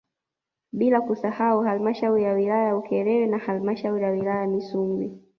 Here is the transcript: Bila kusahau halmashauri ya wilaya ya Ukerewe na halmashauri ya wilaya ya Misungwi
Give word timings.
Bila 0.71 1.01
kusahau 1.01 1.61
halmashauri 1.63 2.23
ya 2.23 2.33
wilaya 2.33 2.63
ya 2.67 2.77
Ukerewe 2.77 3.27
na 3.27 3.37
halmashauri 3.37 4.03
ya 4.03 4.09
wilaya 4.11 4.41
ya 4.41 4.47
Misungwi 4.47 5.17